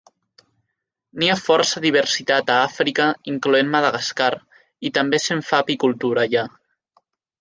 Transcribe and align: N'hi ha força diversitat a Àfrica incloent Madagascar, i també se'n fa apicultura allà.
N'hi 1.23 1.27
ha 1.33 1.41
força 1.47 1.83
diversitat 1.83 2.49
a 2.53 2.55
Àfrica 2.69 3.07
incloent 3.33 3.69
Madagascar, 3.75 4.31
i 4.91 4.93
també 4.97 5.21
se'n 5.27 5.45
fa 5.51 5.61
apicultura 5.67 6.25
allà. 6.31 6.47